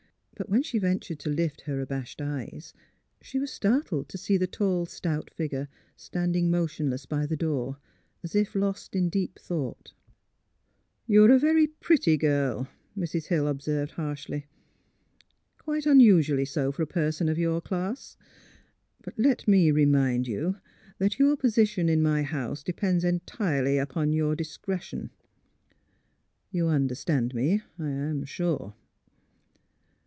[0.41, 2.73] But when she ventured to lift her abashed eyes,
[3.21, 7.77] she was startled to see the tall stout figure standing motionless by the door,
[8.23, 9.93] as if lost in deep thought.
[10.49, 12.67] *' You are a very pretty girl,"
[12.97, 13.27] Mrs.
[13.27, 14.47] Hill ob served harshly.
[15.63, 18.17] ''Quite unusually so for a person of your class.
[19.03, 20.55] But let me remind you
[20.97, 25.11] that your position in my house depends entirely upon your discretion.
[26.49, 28.73] You understand me, I am sure."